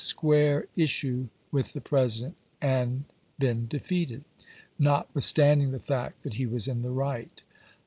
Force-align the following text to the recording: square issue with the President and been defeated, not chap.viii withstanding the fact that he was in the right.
square 0.03 0.65
issue 0.75 1.27
with 1.51 1.73
the 1.73 1.79
President 1.79 2.35
and 2.59 3.03
been 3.37 3.67
defeated, 3.67 4.23
not 4.79 5.01
chap.viii 5.01 5.11
withstanding 5.13 5.69
the 5.71 5.79
fact 5.79 6.23
that 6.23 6.33
he 6.33 6.45
was 6.47 6.67
in 6.67 6.81
the 6.81 6.89
right. 6.89 7.43